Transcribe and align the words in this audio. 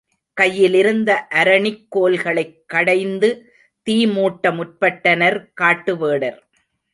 கையிலிருந்த 0.33 1.27
அரணிக் 1.29 1.85
கோல்களைக் 1.89 2.63
கடைந்து 2.67 3.53
தீ 3.83 4.05
மூட்ட 4.05 4.49
முற்பட்டனர் 4.49 5.49
காட்டு 5.53 5.97
வேடர். 5.97 6.43